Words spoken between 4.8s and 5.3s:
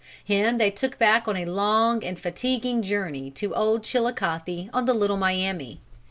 the Little